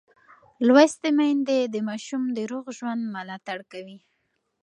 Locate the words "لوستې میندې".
0.65-1.59